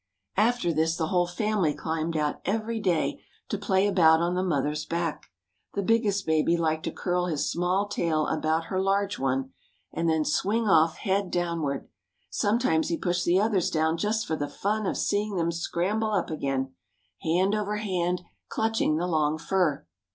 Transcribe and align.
After 0.37 0.73
this 0.73 0.95
the 0.95 1.09
whole 1.09 1.27
family 1.27 1.75
climbed 1.75 2.17
out 2.17 2.41
every 2.43 2.79
day 2.79 3.21
to 3.49 3.57
play 3.59 3.85
about 3.85 4.19
on 4.19 4.33
the 4.33 4.41
mother's 4.41 4.83
back. 4.83 5.27
The 5.75 5.83
biggest 5.83 6.25
baby 6.25 6.57
liked 6.57 6.85
to 6.85 6.91
curl 6.91 7.27
his 7.27 7.47
small 7.51 7.87
tail 7.87 8.25
about 8.25 8.63
her 8.65 8.81
large 8.81 9.19
one, 9.19 9.51
and 9.93 10.09
then 10.09 10.25
swing 10.25 10.67
off 10.67 10.97
head 10.97 11.29
downward. 11.29 11.87
Sometimes 12.31 12.87
he 12.87 12.97
pushed 12.97 13.25
the 13.25 13.39
others 13.39 13.69
down 13.69 13.95
just 13.95 14.25
for 14.25 14.35
the 14.35 14.47
fun 14.49 14.87
of 14.87 14.97
seeing 14.97 15.35
them 15.35 15.51
scramble 15.51 16.09
up 16.11 16.31
again, 16.31 16.73
hand 17.21 17.53
over 17.53 17.75
hand, 17.77 18.23
clutching 18.49 18.95
the 18.95 19.05
long 19.05 19.37
fur. 19.37 19.85